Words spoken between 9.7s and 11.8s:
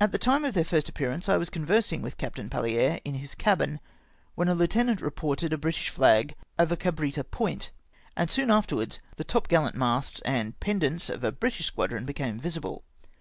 masts and pendants of a British